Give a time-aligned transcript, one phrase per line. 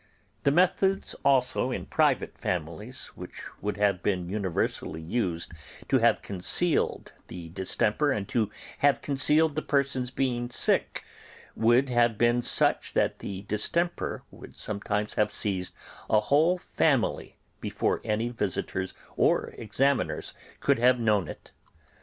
[0.45, 5.53] The methods also in private families, which would have been universally used
[5.89, 11.03] to have concealed the distemper and to have concealed the persons being sick,
[11.55, 15.75] would have been such that the distemper would sometimes have seized
[16.09, 21.51] a whole family before any visitors or examiners could have known of it.